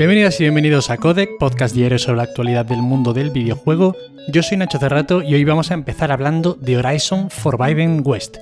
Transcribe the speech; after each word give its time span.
Bienvenidas 0.00 0.40
y 0.40 0.44
bienvenidos 0.44 0.88
a 0.88 0.96
Codec, 0.96 1.36
podcast 1.38 1.74
diario 1.74 1.98
sobre 1.98 2.16
la 2.16 2.22
actualidad 2.22 2.64
del 2.64 2.80
mundo 2.80 3.12
del 3.12 3.28
videojuego. 3.28 3.94
Yo 4.32 4.42
soy 4.42 4.56
Nacho 4.56 4.78
Cerrato 4.78 5.22
y 5.22 5.34
hoy 5.34 5.44
vamos 5.44 5.70
a 5.70 5.74
empezar 5.74 6.10
hablando 6.10 6.54
de 6.54 6.78
Horizon 6.78 7.28
Forbidden 7.28 8.00
West, 8.02 8.38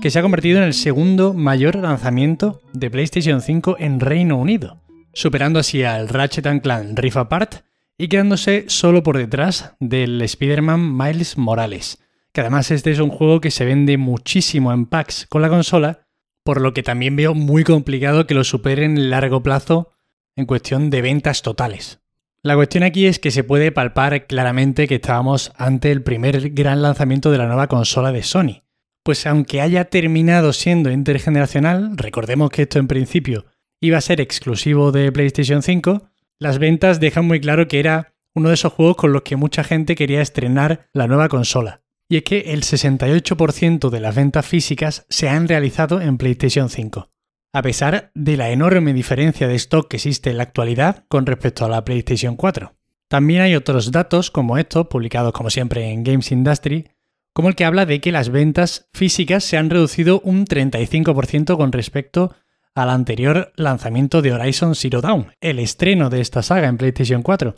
que 0.00 0.08
se 0.08 0.18
ha 0.18 0.22
convertido 0.22 0.56
en 0.56 0.64
el 0.64 0.72
segundo 0.72 1.34
mayor 1.34 1.76
lanzamiento 1.76 2.62
de 2.72 2.88
PlayStation 2.88 3.42
5 3.42 3.76
en 3.78 4.00
Reino 4.00 4.38
Unido, 4.38 4.80
superando 5.12 5.58
así 5.58 5.84
al 5.84 6.08
Ratchet 6.08 6.62
Clank 6.62 6.98
Rift 6.98 7.18
Apart 7.18 7.54
y 7.98 8.08
quedándose 8.08 8.64
solo 8.68 9.02
por 9.02 9.18
detrás 9.18 9.74
del 9.80 10.22
Spider-Man 10.22 10.96
Miles 10.96 11.36
Morales, 11.36 11.98
que 12.32 12.40
además 12.40 12.70
este 12.70 12.90
es 12.90 13.00
un 13.00 13.10
juego 13.10 13.42
que 13.42 13.50
se 13.50 13.66
vende 13.66 13.98
muchísimo 13.98 14.72
en 14.72 14.86
packs 14.86 15.26
con 15.28 15.42
la 15.42 15.50
consola, 15.50 16.06
por 16.42 16.62
lo 16.62 16.72
que 16.72 16.82
también 16.82 17.16
veo 17.16 17.34
muy 17.34 17.64
complicado 17.64 18.26
que 18.26 18.32
lo 18.32 18.44
superen 18.44 18.96
en 18.96 19.10
largo 19.10 19.42
plazo 19.42 19.91
en 20.36 20.46
cuestión 20.46 20.90
de 20.90 21.02
ventas 21.02 21.42
totales. 21.42 22.00
La 22.42 22.56
cuestión 22.56 22.82
aquí 22.82 23.06
es 23.06 23.20
que 23.20 23.30
se 23.30 23.44
puede 23.44 23.70
palpar 23.70 24.26
claramente 24.26 24.88
que 24.88 24.96
estábamos 24.96 25.52
ante 25.56 25.92
el 25.92 26.02
primer 26.02 26.50
gran 26.50 26.82
lanzamiento 26.82 27.30
de 27.30 27.38
la 27.38 27.46
nueva 27.46 27.68
consola 27.68 28.10
de 28.10 28.24
Sony. 28.24 28.64
Pues 29.04 29.26
aunque 29.26 29.60
haya 29.60 29.84
terminado 29.84 30.52
siendo 30.52 30.90
intergeneracional, 30.90 31.96
recordemos 31.96 32.50
que 32.50 32.62
esto 32.62 32.80
en 32.80 32.88
principio 32.88 33.46
iba 33.80 33.98
a 33.98 34.00
ser 34.00 34.20
exclusivo 34.20 34.90
de 34.90 35.12
PlayStation 35.12 35.62
5, 35.62 36.08
las 36.40 36.58
ventas 36.58 36.98
dejan 36.98 37.26
muy 37.26 37.40
claro 37.40 37.68
que 37.68 37.78
era 37.78 38.14
uno 38.34 38.48
de 38.48 38.54
esos 38.54 38.72
juegos 38.72 38.96
con 38.96 39.12
los 39.12 39.22
que 39.22 39.36
mucha 39.36 39.62
gente 39.62 39.94
quería 39.94 40.20
estrenar 40.20 40.88
la 40.92 41.06
nueva 41.06 41.28
consola. 41.28 41.82
Y 42.08 42.16
es 42.16 42.22
que 42.24 42.40
el 42.52 42.62
68% 42.62 43.88
de 43.88 44.00
las 44.00 44.14
ventas 44.16 44.46
físicas 44.46 45.06
se 45.08 45.28
han 45.28 45.46
realizado 45.46 46.00
en 46.00 46.18
PlayStation 46.18 46.68
5 46.68 47.11
a 47.52 47.62
pesar 47.62 48.10
de 48.14 48.36
la 48.36 48.50
enorme 48.50 48.94
diferencia 48.94 49.46
de 49.46 49.54
stock 49.56 49.88
que 49.88 49.96
existe 49.96 50.30
en 50.30 50.38
la 50.38 50.44
actualidad 50.44 51.04
con 51.08 51.26
respecto 51.26 51.64
a 51.64 51.68
la 51.68 51.84
PlayStation 51.84 52.36
4. 52.36 52.74
También 53.08 53.42
hay 53.42 53.54
otros 53.54 53.92
datos 53.92 54.30
como 54.30 54.56
estos, 54.56 54.86
publicados 54.86 55.32
como 55.32 55.50
siempre 55.50 55.90
en 55.90 56.02
Games 56.02 56.32
Industry, 56.32 56.88
como 57.34 57.48
el 57.48 57.54
que 57.54 57.66
habla 57.66 57.84
de 57.84 58.00
que 58.00 58.12
las 58.12 58.30
ventas 58.30 58.88
físicas 58.94 59.44
se 59.44 59.58
han 59.58 59.68
reducido 59.68 60.20
un 60.20 60.46
35% 60.46 61.56
con 61.56 61.72
respecto 61.72 62.34
al 62.74 62.88
anterior 62.88 63.52
lanzamiento 63.56 64.22
de 64.22 64.32
Horizon 64.32 64.74
Zero 64.74 65.02
Dawn, 65.02 65.34
el 65.42 65.58
estreno 65.58 66.08
de 66.08 66.22
esta 66.22 66.42
saga 66.42 66.68
en 66.68 66.78
PlayStation 66.78 67.22
4. 67.22 67.54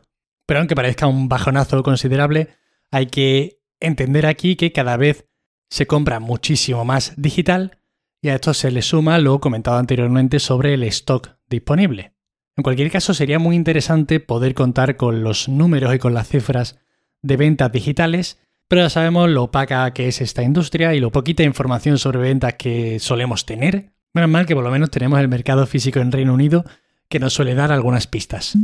Pero 0.46 0.58
aunque 0.58 0.74
parezca 0.74 1.06
un 1.06 1.28
bajonazo 1.28 1.82
considerable, 1.84 2.48
hay 2.90 3.06
que 3.06 3.60
entender 3.78 4.26
aquí 4.26 4.56
que 4.56 4.72
cada 4.72 4.96
vez 4.96 5.28
se 5.70 5.86
compra 5.86 6.18
muchísimo 6.18 6.84
más 6.84 7.14
digital 7.16 7.78
y 8.24 8.30
a 8.30 8.36
esto 8.36 8.54
se 8.54 8.70
le 8.70 8.80
suma 8.80 9.18
lo 9.18 9.38
comentado 9.38 9.76
anteriormente 9.76 10.38
sobre 10.38 10.72
el 10.72 10.82
stock 10.84 11.36
disponible. 11.50 12.14
En 12.56 12.62
cualquier 12.62 12.90
caso, 12.90 13.12
sería 13.12 13.38
muy 13.38 13.54
interesante 13.54 14.18
poder 14.18 14.54
contar 14.54 14.96
con 14.96 15.22
los 15.22 15.46
números 15.46 15.94
y 15.94 15.98
con 15.98 16.14
las 16.14 16.28
cifras 16.28 16.78
de 17.20 17.36
ventas 17.36 17.70
digitales, 17.70 18.38
pero 18.66 18.80
ya 18.80 18.88
sabemos 18.88 19.28
lo 19.28 19.42
opaca 19.42 19.92
que 19.92 20.08
es 20.08 20.22
esta 20.22 20.42
industria 20.42 20.94
y 20.94 21.00
lo 21.00 21.12
poquita 21.12 21.42
información 21.42 21.98
sobre 21.98 22.20
ventas 22.20 22.54
que 22.54 22.98
solemos 22.98 23.44
tener. 23.44 23.92
Menos 24.14 24.30
mal 24.30 24.46
que 24.46 24.54
por 24.54 24.64
lo 24.64 24.70
menos 24.70 24.90
tenemos 24.90 25.20
el 25.20 25.28
mercado 25.28 25.66
físico 25.66 26.00
en 26.00 26.10
Reino 26.10 26.32
Unido 26.32 26.64
que 27.10 27.20
nos 27.20 27.34
suele 27.34 27.54
dar 27.54 27.72
algunas 27.72 28.06
pistas. 28.06 28.56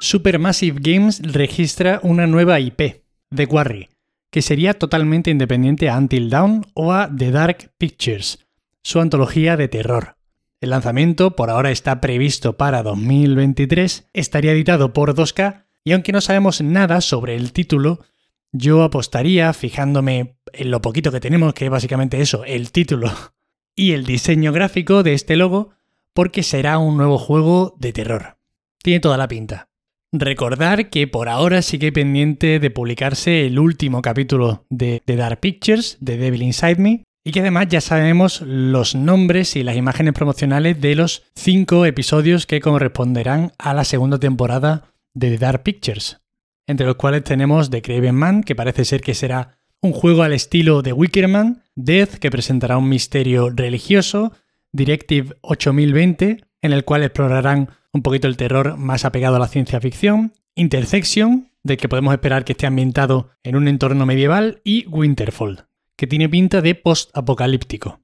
Supermassive 0.00 0.78
Games 0.82 1.22
registra 1.22 2.00
una 2.02 2.26
nueva 2.26 2.60
IP, 2.60 3.02
The 3.34 3.46
Quarry, 3.46 3.88
que 4.30 4.42
sería 4.42 4.74
totalmente 4.74 5.30
independiente 5.30 5.88
a 5.88 5.96
Until 5.96 6.28
Dawn 6.28 6.66
o 6.74 6.92
a 6.92 7.08
The 7.10 7.30
Dark 7.30 7.70
Pictures, 7.78 8.43
su 8.84 9.00
antología 9.00 9.56
de 9.56 9.66
terror. 9.66 10.16
El 10.60 10.70
lanzamiento 10.70 11.34
por 11.34 11.50
ahora 11.50 11.70
está 11.70 12.00
previsto 12.00 12.56
para 12.56 12.82
2023, 12.82 14.08
estaría 14.12 14.52
editado 14.52 14.92
por 14.92 15.14
2K 15.14 15.64
y 15.82 15.92
aunque 15.92 16.12
no 16.12 16.20
sabemos 16.20 16.60
nada 16.60 17.00
sobre 17.00 17.34
el 17.34 17.52
título, 17.52 18.04
yo 18.52 18.82
apostaría, 18.82 19.52
fijándome 19.52 20.36
en 20.52 20.70
lo 20.70 20.80
poquito 20.80 21.10
que 21.10 21.20
tenemos, 21.20 21.54
que 21.54 21.64
es 21.64 21.70
básicamente 21.70 22.20
eso, 22.20 22.44
el 22.44 22.70
título 22.70 23.10
y 23.74 23.92
el 23.92 24.04
diseño 24.04 24.52
gráfico 24.52 25.02
de 25.02 25.14
este 25.14 25.36
logo, 25.36 25.70
porque 26.12 26.42
será 26.42 26.78
un 26.78 26.96
nuevo 26.96 27.18
juego 27.18 27.74
de 27.78 27.92
terror. 27.92 28.38
Tiene 28.82 29.00
toda 29.00 29.16
la 29.16 29.28
pinta. 29.28 29.70
Recordar 30.12 30.90
que 30.90 31.08
por 31.08 31.28
ahora 31.28 31.62
sigue 31.62 31.90
pendiente 31.90 32.60
de 32.60 32.70
publicarse 32.70 33.46
el 33.46 33.58
último 33.58 34.00
capítulo 34.00 34.64
de 34.70 35.02
The 35.04 35.16
Dark 35.16 35.40
Pictures, 35.40 35.96
de 36.00 36.18
Devil 36.18 36.42
Inside 36.42 36.76
Me, 36.76 37.02
y 37.24 37.32
que 37.32 37.40
además 37.40 37.68
ya 37.68 37.80
sabemos 37.80 38.42
los 38.42 38.94
nombres 38.94 39.56
y 39.56 39.62
las 39.62 39.76
imágenes 39.76 40.12
promocionales 40.12 40.80
de 40.80 40.94
los 40.94 41.22
cinco 41.34 41.86
episodios 41.86 42.46
que 42.46 42.60
corresponderán 42.60 43.52
a 43.58 43.72
la 43.72 43.84
segunda 43.84 44.18
temporada 44.18 44.92
de 45.14 45.30
The 45.30 45.38
Dark 45.38 45.62
Pictures, 45.62 46.20
entre 46.66 46.86
los 46.86 46.96
cuales 46.96 47.24
tenemos 47.24 47.70
The 47.70 47.80
Craven 47.80 48.14
Man, 48.14 48.42
que 48.42 48.54
parece 48.54 48.84
ser 48.84 49.00
que 49.00 49.14
será 49.14 49.56
un 49.80 49.92
juego 49.92 50.22
al 50.22 50.34
estilo 50.34 50.82
de 50.82 50.92
Wickerman, 50.92 51.62
Death, 51.74 52.14
que 52.16 52.30
presentará 52.30 52.76
un 52.76 52.88
misterio 52.88 53.50
religioso, 53.50 54.32
Directive 54.72 55.36
8020, 55.42 56.44
en 56.62 56.72
el 56.72 56.84
cual 56.84 57.04
explorarán 57.04 57.70
un 57.92 58.02
poquito 58.02 58.28
el 58.28 58.36
terror 58.36 58.76
más 58.76 59.04
apegado 59.04 59.36
a 59.36 59.38
la 59.38 59.48
ciencia 59.48 59.80
ficción, 59.80 60.32
Intersection, 60.56 61.50
del 61.62 61.76
que 61.78 61.88
podemos 61.88 62.12
esperar 62.12 62.44
que 62.44 62.52
esté 62.52 62.66
ambientado 62.66 63.30
en 63.42 63.56
un 63.56 63.68
entorno 63.68 64.04
medieval, 64.04 64.60
y 64.64 64.86
Winterfall, 64.88 65.66
tiene 66.06 66.28
pinta 66.28 66.60
de 66.60 66.74
post-apocalíptico. 66.74 68.00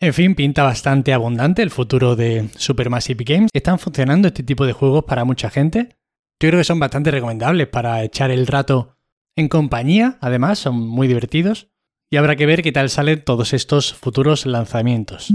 En 0.00 0.12
fin, 0.12 0.34
pinta 0.34 0.64
bastante 0.64 1.12
abundante 1.12 1.62
el 1.62 1.70
futuro 1.70 2.16
de 2.16 2.48
Supermassive 2.56 3.24
Games. 3.24 3.50
¿Están 3.52 3.78
funcionando 3.78 4.28
este 4.28 4.42
tipo 4.42 4.66
de 4.66 4.72
juegos 4.72 5.04
para 5.04 5.24
mucha 5.24 5.48
gente? 5.48 5.96
Yo 6.40 6.48
creo 6.48 6.58
que 6.58 6.64
son 6.64 6.80
bastante 6.80 7.12
recomendables 7.12 7.68
para 7.68 8.02
echar 8.02 8.32
el 8.32 8.48
rato 8.48 8.96
en 9.36 9.48
compañía, 9.48 10.18
además, 10.20 10.58
son 10.58 10.76
muy 10.76 11.06
divertidos. 11.06 11.68
Y 12.10 12.16
habrá 12.16 12.36
que 12.36 12.46
ver 12.46 12.62
qué 12.62 12.72
tal 12.72 12.90
salen 12.90 13.24
todos 13.24 13.54
estos 13.54 13.94
futuros 13.94 14.44
lanzamientos. 14.44 15.32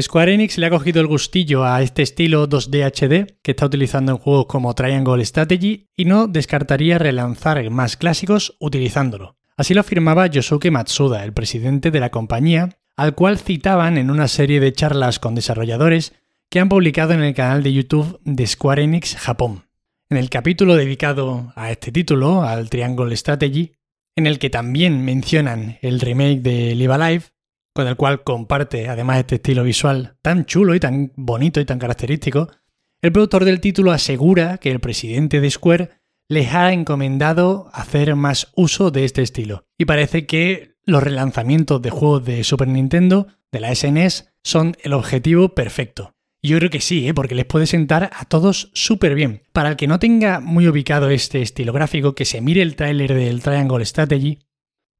Square 0.00 0.34
Enix 0.34 0.58
le 0.58 0.66
ha 0.66 0.70
cogido 0.70 1.00
el 1.00 1.06
gustillo 1.06 1.64
a 1.64 1.80
este 1.80 2.02
estilo 2.02 2.48
2D 2.48 2.84
HD 2.84 3.38
que 3.42 3.52
está 3.52 3.66
utilizando 3.66 4.12
en 4.12 4.18
juegos 4.18 4.46
como 4.46 4.74
Triangle 4.74 5.24
Strategy 5.24 5.86
y 5.96 6.04
no 6.04 6.26
descartaría 6.26 6.98
relanzar 6.98 7.70
más 7.70 7.96
clásicos 7.96 8.56
utilizándolo. 8.58 9.35
Así 9.56 9.72
lo 9.72 9.80
afirmaba 9.80 10.26
Yosuke 10.26 10.70
Matsuda, 10.70 11.24
el 11.24 11.32
presidente 11.32 11.90
de 11.90 12.00
la 12.00 12.10
compañía, 12.10 12.78
al 12.94 13.14
cual 13.14 13.38
citaban 13.38 13.96
en 13.96 14.10
una 14.10 14.28
serie 14.28 14.60
de 14.60 14.72
charlas 14.72 15.18
con 15.18 15.34
desarrolladores 15.34 16.12
que 16.50 16.60
han 16.60 16.68
publicado 16.68 17.14
en 17.14 17.22
el 17.22 17.34
canal 17.34 17.62
de 17.62 17.72
YouTube 17.72 18.20
de 18.24 18.46
Square 18.46 18.82
Enix 18.82 19.16
Japón. 19.16 19.64
En 20.10 20.18
el 20.18 20.28
capítulo 20.28 20.76
dedicado 20.76 21.52
a 21.56 21.70
este 21.70 21.90
título, 21.90 22.42
al 22.42 22.68
Triangle 22.68 23.16
Strategy, 23.16 23.72
en 24.14 24.26
el 24.26 24.38
que 24.38 24.50
también 24.50 25.04
mencionan 25.04 25.78
el 25.80 26.00
remake 26.00 26.40
de 26.42 26.74
Live 26.74 26.92
Alive, 26.92 27.24
con 27.72 27.86
el 27.86 27.96
cual 27.96 28.24
comparte 28.24 28.88
además 28.88 29.18
este 29.18 29.36
estilo 29.36 29.62
visual 29.62 30.16
tan 30.20 30.44
chulo 30.44 30.74
y 30.74 30.80
tan 30.80 31.12
bonito 31.16 31.60
y 31.60 31.64
tan 31.64 31.78
característico, 31.78 32.50
el 33.00 33.12
productor 33.12 33.44
del 33.46 33.60
título 33.60 33.92
asegura 33.92 34.58
que 34.58 34.70
el 34.70 34.80
presidente 34.80 35.40
de 35.40 35.50
Square 35.50 35.90
les 36.28 36.54
ha 36.54 36.72
encomendado 36.72 37.70
hacer 37.72 38.16
más 38.16 38.50
uso 38.54 38.90
de 38.90 39.04
este 39.04 39.22
estilo. 39.22 39.64
Y 39.78 39.84
parece 39.84 40.26
que 40.26 40.76
los 40.84 41.02
relanzamientos 41.02 41.82
de 41.82 41.90
juegos 41.90 42.24
de 42.24 42.44
Super 42.44 42.68
Nintendo, 42.68 43.26
de 43.52 43.60
la 43.60 43.74
SNES, 43.74 44.20
e 44.20 44.32
son 44.42 44.76
el 44.82 44.92
objetivo 44.92 45.54
perfecto. 45.54 46.14
Yo 46.42 46.58
creo 46.58 46.70
que 46.70 46.80
sí, 46.80 47.08
¿eh? 47.08 47.14
porque 47.14 47.34
les 47.34 47.44
puede 47.44 47.66
sentar 47.66 48.10
a 48.12 48.24
todos 48.24 48.70
súper 48.72 49.14
bien. 49.14 49.42
Para 49.52 49.70
el 49.70 49.76
que 49.76 49.88
no 49.88 49.98
tenga 49.98 50.38
muy 50.38 50.68
ubicado 50.68 51.10
este 51.10 51.42
estilo 51.42 51.72
gráfico, 51.72 52.14
que 52.14 52.24
se 52.24 52.40
mire 52.40 52.62
el 52.62 52.76
tráiler 52.76 53.14
del 53.14 53.42
Triangle 53.42 53.84
Strategy, 53.84 54.38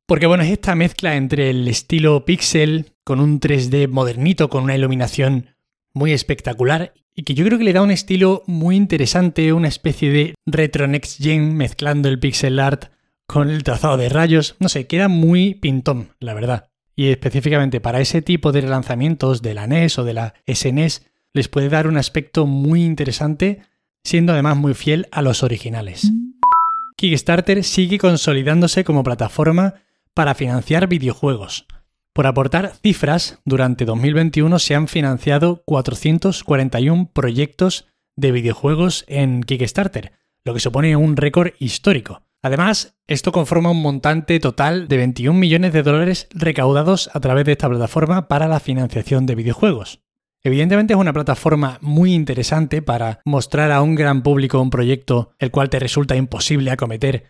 porque 0.06 0.26
bueno, 0.26 0.44
es 0.44 0.50
esta 0.50 0.75
mezcla 0.75 1.16
entre 1.16 1.50
el 1.50 1.66
estilo 1.69 2.25
pixel 2.25 2.92
con 3.04 3.20
un 3.20 3.41
3D 3.41 3.88
modernito, 3.88 4.48
con 4.48 4.65
una 4.65 4.76
iluminación 4.76 5.55
muy 5.96 6.12
espectacular 6.12 6.92
y 7.14 7.22
que 7.22 7.32
yo 7.32 7.42
creo 7.46 7.56
que 7.56 7.64
le 7.64 7.72
da 7.72 7.80
un 7.80 7.90
estilo 7.90 8.42
muy 8.46 8.76
interesante, 8.76 9.54
una 9.54 9.68
especie 9.68 10.10
de 10.10 10.34
retro 10.44 10.86
next 10.86 11.22
gen 11.22 11.56
mezclando 11.56 12.10
el 12.10 12.18
pixel 12.18 12.60
art 12.60 12.92
con 13.26 13.48
el 13.48 13.65
trazado 13.65 13.97
de 13.97 14.10
rayos, 14.10 14.56
no 14.60 14.68
sé, 14.68 14.86
queda 14.86 15.09
muy 15.09 15.54
pintón, 15.54 16.10
la 16.21 16.34
verdad. 16.34 16.68
Y 16.94 17.06
específicamente 17.06 17.80
para 17.80 18.00
ese 18.00 18.21
tipo 18.21 18.53
de 18.53 18.60
lanzamientos 18.60 19.41
de 19.41 19.54
la 19.54 19.66
NES 19.66 19.98
o 19.98 20.04
de 20.04 20.12
la 20.12 20.34
SNES 20.47 21.06
les 21.32 21.48
puede 21.48 21.71
dar 21.71 21.86
un 21.86 21.97
aspecto 21.97 22.44
muy 22.44 22.84
interesante, 22.84 23.62
siendo 24.04 24.34
además 24.34 24.59
muy 24.59 24.74
fiel 24.74 25.09
a 25.12 25.22
los 25.22 25.42
originales. 25.42 26.12
Kickstarter 26.98 27.65
sigue 27.65 27.97
consolidándose 27.97 28.84
como 28.84 29.03
plataforma 29.03 29.76
para 30.12 30.34
financiar 30.34 30.88
videojuegos. 30.88 31.66
Por 32.16 32.27
aportar 32.27 32.72
cifras, 32.83 33.41
durante 33.45 33.84
2021 33.84 34.59
se 34.59 34.74
han 34.74 34.89
financiado 34.89 35.63
441 35.66 37.10
proyectos 37.13 37.89
de 38.16 38.33
videojuegos 38.33 39.04
en 39.07 39.42
Kickstarter, 39.42 40.13
lo 40.42 40.54
que 40.54 40.60
supone 40.60 40.97
un 40.97 41.18
récord 41.18 41.51
histórico. 41.59 42.22
Además, 42.41 42.97
esto 43.07 43.33
conforma 43.33 43.71
un 43.71 43.83
montante 43.83 44.41
total 44.41 44.89
de 44.89 44.97
21 44.97 45.39
millones 45.39 45.74
de 45.74 45.83
dólares 45.83 46.27
recaudados 46.30 47.10
a 47.13 47.21
través 47.21 47.45
de 47.45 47.53
esta 47.53 47.68
plataforma 47.68 48.28
para 48.28 48.48
la 48.48 48.60
financiación 48.60 49.27
de 49.27 49.34
videojuegos. 49.34 50.01
Evidentemente 50.42 50.95
es 50.95 50.98
una 50.98 51.12
plataforma 51.12 51.77
muy 51.83 52.15
interesante 52.15 52.80
para 52.80 53.21
mostrar 53.27 53.71
a 53.71 53.83
un 53.83 53.95
gran 53.95 54.22
público 54.22 54.62
un 54.62 54.71
proyecto 54.71 55.33
el 55.39 55.51
cual 55.51 55.69
te 55.69 55.80
resulta 55.80 56.16
imposible 56.16 56.71
acometer 56.71 57.24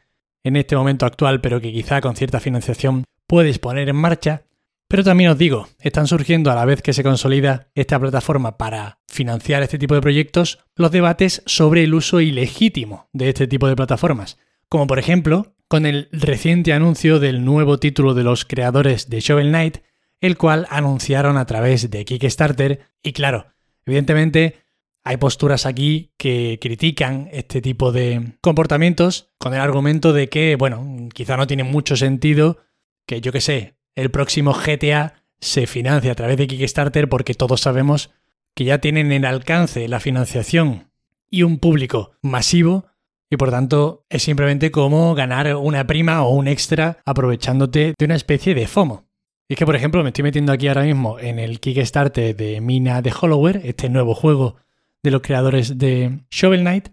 en 0.45 0.55
este 0.55 0.77
momento 0.77 1.07
actual, 1.07 1.41
pero 1.41 1.61
que 1.61 1.73
quizá 1.73 2.01
con 2.01 2.15
cierta 2.15 2.39
financiación 2.39 3.03
puedes 3.27 3.59
poner 3.59 3.89
en 3.89 3.97
marcha. 3.97 4.46
Pero 4.89 5.03
también 5.03 5.31
os 5.31 5.39
digo, 5.39 5.69
están 5.81 6.07
surgiendo 6.07 6.51
a 6.51 6.55
la 6.55 6.65
vez 6.65 6.81
que 6.81 6.93
se 6.93 7.03
consolida 7.03 7.71
esta 7.75 7.99
plataforma 7.99 8.57
para 8.57 9.01
financiar 9.09 9.63
este 9.63 9.79
tipo 9.79 9.95
de 9.95 10.01
proyectos, 10.01 10.61
los 10.77 10.93
debates 10.93 11.43
sobre 11.45 11.83
el 11.83 11.95
uso 11.95 12.21
ilegítimo 12.21 13.09
de 13.13 13.31
este 13.31 13.49
tipo 13.49 13.67
de 13.67 13.75
plataformas, 13.75 14.39
como 14.69 14.87
por 14.87 15.01
ejemplo 15.01 15.57
con 15.69 15.87
el 15.87 16.09
reciente 16.13 16.73
anuncio 16.73 17.19
del 17.19 17.45
nuevo 17.45 17.79
título 17.79 18.15
de 18.15 18.23
los 18.23 18.45
creadores 18.45 19.11
de 19.11 19.19
Shovel 19.19 19.49
Knight, 19.49 19.79
el 20.21 20.37
cual 20.37 20.67
anunciaron 20.71 21.37
a 21.37 21.47
través 21.47 21.91
de 21.91 22.05
Kickstarter. 22.05 22.89
Y 23.03 23.13
claro, 23.13 23.47
evidentemente 23.85 24.67
hay 25.03 25.17
posturas 25.17 25.67
aquí 25.67 26.13
que 26.17 26.59
critican 26.61 27.29
este 27.33 27.61
tipo 27.61 27.91
de 27.91 28.35
comportamientos 28.41 29.33
con 29.39 29.55
el 29.55 29.61
argumento 29.61 30.13
de 30.13 30.29
que, 30.29 30.57
bueno, 30.57 31.09
quizá 31.13 31.37
no 31.37 31.47
tiene 31.47 31.65
mucho 31.65 31.97
sentido 31.97 32.59
que, 33.07 33.21
yo 33.21 33.33
que 33.33 33.41
sé, 33.41 33.76
el 33.97 34.11
próximo 34.11 34.53
GTA 34.53 35.15
se 35.41 35.67
financie 35.67 36.11
a 36.11 36.15
través 36.15 36.37
de 36.37 36.47
Kickstarter 36.47 37.09
porque 37.09 37.35
todos 37.35 37.61
sabemos 37.61 38.11
que 38.55 38.65
ya 38.65 38.79
tienen 38.79 39.13
en 39.13 39.25
alcance 39.25 39.89
la 39.89 40.01
financiación 40.01 40.91
y 41.31 41.43
un 41.43 41.59
público 41.59 42.13
masivo 42.23 42.87
y 43.31 43.37
por 43.37 43.51
tanto 43.51 44.05
es 44.09 44.23
simplemente 44.23 44.71
como 44.71 45.15
ganar 45.15 45.57
una 45.57 45.87
prima 45.87 46.23
o 46.23 46.31
un 46.31 46.47
extra 46.47 46.99
aprovechándote 47.05 47.95
de 47.99 48.05
una 48.05 48.15
especie 48.15 48.55
de 48.55 48.67
FOMO. 48.67 49.05
Y 49.49 49.55
es 49.55 49.59
que, 49.59 49.67
por 49.67 49.77
ejemplo, 49.77 50.03
me 50.03 50.09
estoy 50.11 50.25
metiendo 50.25 50.53
aquí 50.53 50.69
ahora 50.69 50.83
mismo 50.83 51.19
en 51.19 51.39
el 51.39 51.61
Kickstarter 51.61 52.35
de 52.35 52.61
Mina 52.61 53.01
de 53.03 53.13
Hollowware, 53.13 53.63
este 53.65 53.89
nuevo 53.89 54.15
juego 54.15 54.57
de 55.03 55.11
los 55.13 55.23
creadores 55.23 55.79
de 55.79 56.21
Shovel 56.31 56.63
Knight, 56.63 56.89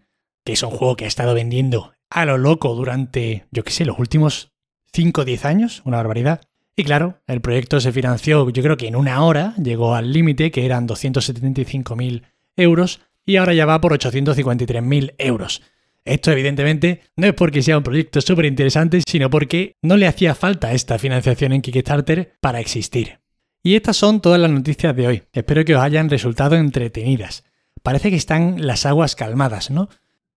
que 0.45 0.53
es 0.53 0.61
un 0.61 0.69
juego 0.69 0.95
que 0.95 1.05
ha 1.05 1.07
estado 1.07 1.33
vendiendo 1.33 1.93
a 2.09 2.25
lo 2.25 2.37
loco 2.37 2.75
durante, 2.75 3.45
yo 3.51 3.63
qué 3.63 3.71
sé, 3.71 3.85
los 3.85 3.97
últimos 3.97 4.51
5 4.93 5.21
o 5.21 5.25
10 5.25 5.45
años, 5.45 5.81
una 5.85 5.97
barbaridad. 5.97 6.41
Y 6.75 6.83
claro, 6.83 7.21
el 7.27 7.41
proyecto 7.41 7.79
se 7.79 7.91
financió, 7.91 8.49
yo 8.49 8.63
creo 8.63 8.77
que 8.77 8.87
en 8.87 8.95
una 8.95 9.23
hora, 9.23 9.53
llegó 9.61 9.93
al 9.93 10.11
límite, 10.11 10.49
que 10.49 10.65
eran 10.65 10.87
275.000 10.87 12.23
euros, 12.57 13.01
y 13.25 13.35
ahora 13.35 13.53
ya 13.53 13.65
va 13.65 13.79
por 13.79 13.93
853.000 13.93 15.13
euros. 15.17 15.61
Esto 16.05 16.31
evidentemente 16.31 17.01
no 17.15 17.27
es 17.27 17.33
porque 17.33 17.61
sea 17.61 17.77
un 17.77 17.83
proyecto 17.83 18.19
súper 18.21 18.45
interesante, 18.45 19.01
sino 19.07 19.29
porque 19.29 19.77
no 19.81 19.97
le 19.97 20.07
hacía 20.07 20.35
falta 20.35 20.73
esta 20.73 20.99
financiación 20.99 21.53
en 21.53 21.61
Kickstarter 21.61 22.33
para 22.41 22.59
existir. 22.59 23.19
Y 23.61 23.75
estas 23.75 23.95
son 23.95 24.19
todas 24.19 24.41
las 24.41 24.51
noticias 24.51 24.95
de 24.95 25.07
hoy. 25.07 25.23
Espero 25.31 25.63
que 25.63 25.75
os 25.75 25.81
hayan 25.81 26.09
resultado 26.09 26.55
entretenidas. 26.55 27.45
Parece 27.81 28.09
que 28.09 28.17
están 28.17 28.65
las 28.65 28.85
aguas 28.85 29.15
calmadas, 29.15 29.71
¿no? 29.71 29.87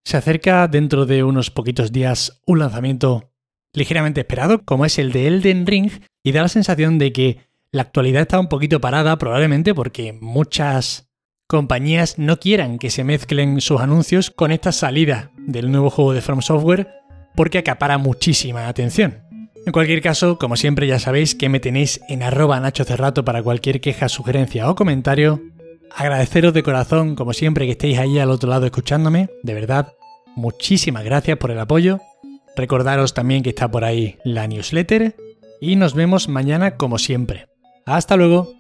Se 0.04 0.16
acerca 0.16 0.68
dentro 0.68 1.06
de 1.06 1.24
unos 1.24 1.50
poquitos 1.50 1.90
días 1.90 2.40
un 2.46 2.60
lanzamiento 2.60 3.32
ligeramente 3.76 4.20
esperado, 4.20 4.64
como 4.64 4.84
es 4.84 4.98
el 4.98 5.12
de 5.12 5.28
Elden 5.28 5.66
Ring, 5.66 5.90
y 6.22 6.32
da 6.32 6.42
la 6.42 6.48
sensación 6.48 6.98
de 6.98 7.12
que 7.12 7.38
la 7.70 7.82
actualidad 7.82 8.22
está 8.22 8.40
un 8.40 8.48
poquito 8.48 8.80
parada, 8.80 9.16
probablemente 9.18 9.74
porque 9.74 10.12
muchas 10.12 11.08
compañías 11.46 12.18
no 12.18 12.38
quieran 12.38 12.78
que 12.78 12.90
se 12.90 13.04
mezclen 13.04 13.60
sus 13.60 13.80
anuncios 13.80 14.30
con 14.30 14.50
esta 14.50 14.72
salida 14.72 15.30
del 15.36 15.70
nuevo 15.70 15.90
juego 15.90 16.12
de 16.12 16.22
From 16.22 16.42
Software 16.42 16.88
porque 17.36 17.58
acapara 17.58 17.98
muchísima 17.98 18.66
atención. 18.66 19.22
En 19.66 19.72
cualquier 19.72 20.00
caso, 20.00 20.38
como 20.38 20.56
siempre 20.56 20.86
ya 20.86 20.98
sabéis 20.98 21.34
que 21.34 21.48
me 21.48 21.60
tenéis 21.60 22.00
en 22.08 22.22
arroba 22.22 22.58
Nacho 22.60 22.84
Cerrato 22.84 23.24
para 23.24 23.42
cualquier 23.42 23.80
queja, 23.80 24.08
sugerencia 24.08 24.70
o 24.70 24.74
comentario. 24.74 25.42
Agradeceros 25.94 26.54
de 26.54 26.62
corazón, 26.62 27.14
como 27.14 27.32
siempre, 27.32 27.66
que 27.66 27.72
estéis 27.72 27.98
ahí 27.98 28.18
al 28.18 28.30
otro 28.30 28.48
lado 28.48 28.66
escuchándome. 28.66 29.28
De 29.42 29.54
verdad, 29.54 29.92
muchísimas 30.34 31.04
gracias 31.04 31.36
por 31.38 31.50
el 31.50 31.58
apoyo. 31.58 32.00
Recordaros 32.56 33.14
también 33.14 33.42
que 33.42 33.50
está 33.50 33.70
por 33.70 33.84
ahí 33.84 34.18
la 34.24 34.46
newsletter 34.46 35.14
y 35.60 35.76
nos 35.76 35.94
vemos 35.94 36.28
mañana 36.28 36.76
como 36.76 36.98
siempre. 36.98 37.48
Hasta 37.84 38.16
luego. 38.16 38.52